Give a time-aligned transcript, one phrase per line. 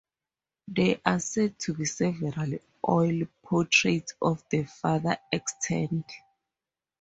[0.67, 2.57] There are said to be several
[2.89, 6.11] oil portraits of the father extant.